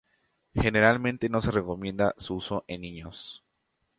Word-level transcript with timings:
Generalmente 0.55 1.29
no 1.29 1.41
se 1.41 1.51
recomienda 1.51 2.15
su 2.17 2.33
uso 2.33 2.65
en 2.67 2.81
niños. 2.81 3.43